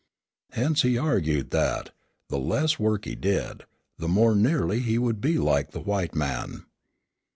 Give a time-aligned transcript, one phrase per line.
[0.53, 1.91] Hence he argued that,
[2.29, 3.65] the less work he did,
[3.99, 6.65] the more nearly he would be like the white man.